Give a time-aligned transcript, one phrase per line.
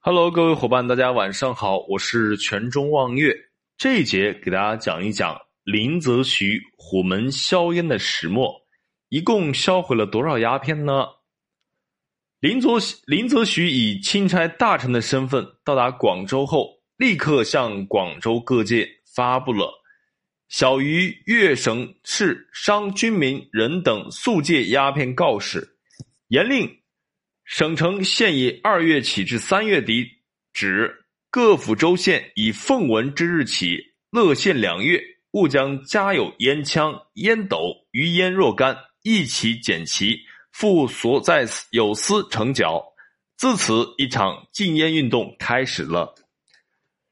[0.00, 3.34] Hello，各位伙伴，大家晚上好，我是全中望月。
[3.76, 8.54] 这一节给大家讲一讲林则徐虎门销烟的始末，
[9.08, 11.04] 一共销毁了多少鸦片呢？
[12.38, 19.68] 林则林则徐以钦差大臣的身份到达广州后，立刻向广州各界发布了
[20.48, 25.76] 小于粤省市商军民人等速戒鸦片告示，
[26.28, 26.70] 严令。
[27.48, 30.06] 省城现以二月起至三月底
[30.52, 33.78] 止，各府州县以奉文之日起，
[34.10, 40.20] 乐县两月，勿将家有烟枪、烟斗、余烟若干，一起捡齐，
[40.52, 42.84] 复所在有司成缴。
[43.38, 46.14] 自此，一场禁烟运动开始了。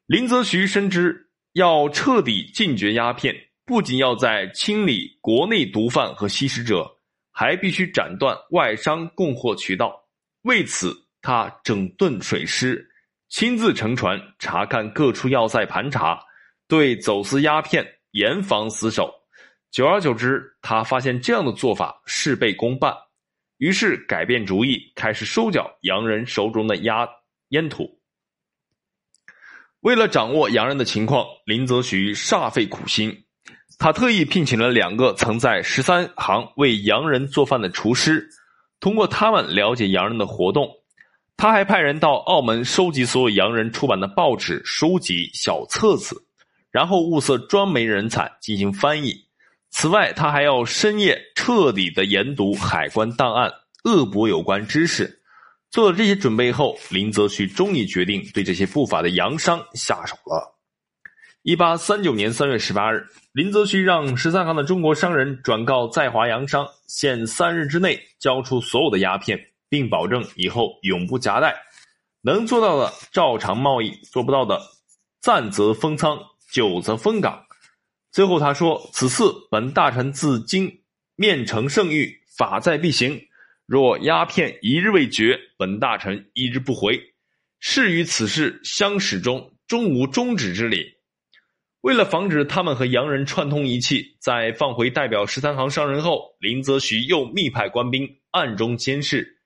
[0.04, 3.34] 林则徐深知，要彻底禁绝鸦片，
[3.64, 6.98] 不仅要在清理国内毒贩和吸食者，
[7.32, 10.02] 还必须斩断外商供货渠道。
[10.46, 12.88] 为此，他整顿水师，
[13.28, 16.20] 亲自乘船查看各处要塞盘查，
[16.68, 19.12] 对走私鸦片严防死守。
[19.72, 22.94] 久而久之，他发现这样的做法事倍功半，
[23.58, 27.08] 于是改变主意，开始收缴洋人手中的鸦
[27.48, 28.00] 烟土。
[29.80, 33.24] 为了掌握洋人的情况，林则徐煞费苦心，
[33.80, 38.30] 他特意聘请了两个曾在十三行为洋人做饭的厨师。
[38.80, 40.70] 通过他们了解洋人的活动，
[41.36, 46.26] 他还派人到澳门收集所有洋人出版的报纸、书籍、小册子，
[46.70, 49.14] 然后物色专门人才进行翻译。
[49.70, 53.52] 此外，他还要深夜彻底的研读海关档案，
[53.84, 55.20] 恶补有关知识。
[55.70, 60.55] 做了这些准备后，林则徐终于决定对这些不法的洋商下手了。
[61.46, 63.06] 一八三九年三月十八日。
[63.30, 71.54] 林则徐让十三行的中国商人转告在华洋商，限三日之内交出所有的鸦片，并保证以后永不夹带。
[72.20, 74.60] 能做到的照常贸易，做不到的
[75.20, 76.18] 暂则封仓，
[76.50, 77.40] 久则封港。
[78.10, 80.82] 最后他说：“此次本大臣自今
[81.14, 83.20] 面呈圣谕，法在必行。
[83.66, 87.00] 若鸦片一日未绝，本大臣一日不回。
[87.60, 90.84] 誓与此事相始终，终无终止之理。”
[91.82, 99.36] 为了防止他们和洋人串通一气，在放回代表十三行商人后，林则徐又密派官兵暗中监视。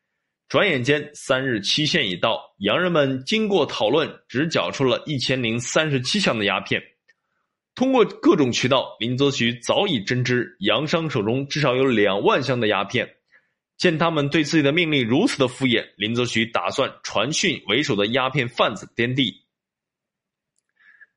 [0.49, 6.83] 转眼间，三日期限已到，洋人们经过讨论，只缴出了一千零三十七箱的鸦片。
[7.75, 13.09] 通过各种渠道，林则徐早已侦知洋商手中至少有两万箱的鸦片。
[13.77, 19.33] 见他们对自己的命令如此的敷衍，林则徐打算传讯为首的鸦片贩子颠地。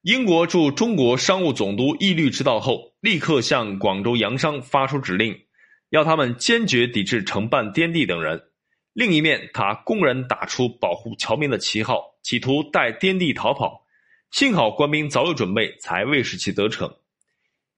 [0.03, 5.33] 英国驻中国商务总督义律知道后，立刻向广州洋商发出指令，
[5.91, 8.43] 要他们坚决抵制承办滇地等人。
[8.91, 13.85] 另一面，他公然打出保护侨民的旗号，企图带滇地逃跑。
[14.29, 16.93] 幸好官兵早有准备，才未使其得逞。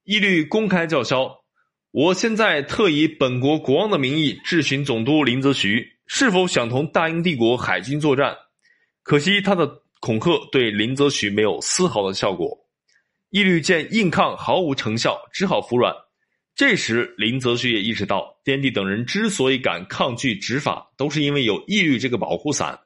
[0.04, 1.42] 义律公开叫嚣
[1.94, 8.36] ：“我现在特以本国国王的名义质询总督林则徐，是否想同大英帝国海军作战？”
[9.04, 9.85] 可惜他的。
[10.06, 12.56] 恐吓对林则徐没有丝毫的效果，
[13.32, 15.92] 义律见硬抗毫无成效，只好服软。
[16.54, 22.80] 这时，林则徐也意识到，滇地等人之所以敢抗拒执法，都是因为有义律这个保护伞。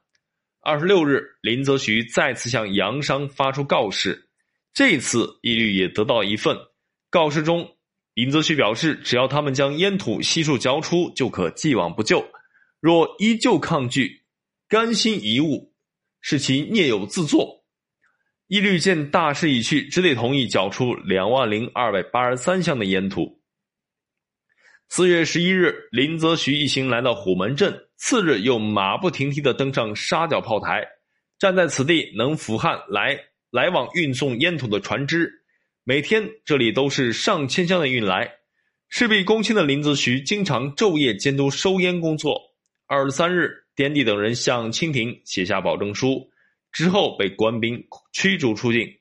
[0.61, 4.29] 二十六日，林则徐再次向洋商发出告示，
[4.73, 6.57] 这次义律也得到一份
[7.09, 7.69] 告示中，
[8.13, 12.19] 林则徐表示，只要他们将烟土悉数交出，就可既往不咎；
[12.79, 14.21] 若依旧抗拒，
[14.69, 15.68] 甘心遗物。
[16.21, 17.63] 是其孽有自作，
[18.47, 23.41] 一律见大势已去，只得同意缴出两万零二百八十三箱的烟土。
[24.89, 30.85] 四月十一日，林则徐一行来到虎门镇，次日又马不停蹄地登上沙角炮台，
[31.37, 33.17] 站在此地能俯瞰来
[33.51, 35.31] 来往运送烟土的船只。
[35.83, 38.29] 每天这里都是上千箱的运来，
[38.89, 42.41] 事必躬亲的林则徐经常昼夜监督收烟工作。
[42.87, 43.68] 二十三日。
[43.79, 46.29] 天地等人向清廷写下保证书，
[46.69, 47.81] 之后被官兵
[48.11, 48.93] 驱逐出境。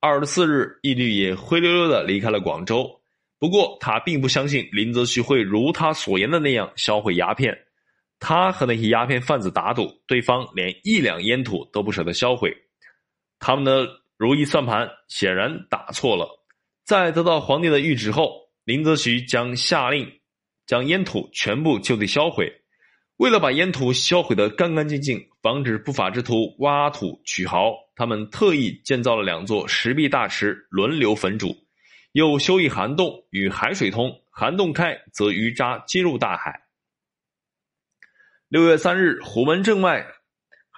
[0.00, 3.02] 二十四日，义律也灰溜溜的离开了广州。
[3.38, 7.54] 不过，他并不相信林则徐会如他所言的那样销毁鸦片。
[8.18, 12.50] 他和那些鸦片贩子打赌，对方连一两烟土都不舍得销毁。
[13.38, 13.86] 他们的
[14.16, 16.26] 如意算盘显然打错了。
[16.82, 20.10] 在得到皇帝的谕旨后，林则徐将下令
[20.64, 22.50] 将烟土全部就地销毁。
[23.16, 31.56] 为了把烟土销毁得干干净净，防止不法之徒挖土取豪，他们特意建造了两座石壁大池，轮流焚煮，
[32.12, 36.62] 又修一涵洞与海水通，涵洞开则鱼渣接入大海。
[38.48, 40.04] 六月三日，虎门镇外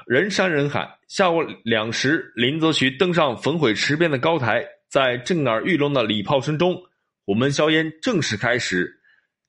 [0.06, 0.98] 人山人海。
[1.08, 6.82] 下午两时，林则徐登上焚毁池边的高台，在震耳欲聋的礼炮声中，
[7.24, 9.00] 虎门销烟正式开始。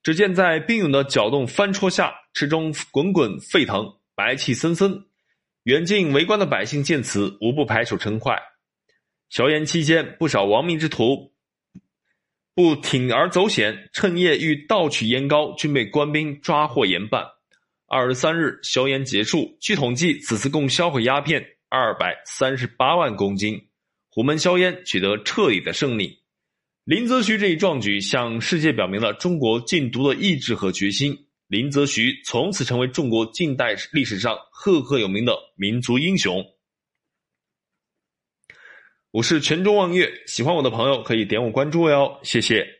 [0.02, 5.06] 只见在兵勇的搅动翻戳下，池中滚滚沸腾，白气森森。
[5.64, 8.38] 远近围观的百姓见此，无不拍手称快。
[9.28, 11.32] 硝烟期间，不少亡命之徒
[12.54, 17.26] 不铤而走险，趁夜欲盗取烟膏，均被官兵抓获严办。
[17.88, 23.60] 二十三日，硝烟结束，据统计，此次共销毁鸦片二百三十八万公斤，
[24.10, 26.16] 虎门硝烟取得彻底的胜利。
[26.84, 31.24] 林则徐这一壮举，向世界表明了中国禁毒的意志和决心。
[31.48, 36.44] 林则徐从此成为中国近代历史上赫赫有名的民族英雄。
[39.10, 42.77] 我是全中望月，喜欢我的朋友可以点我关注哟，谢谢。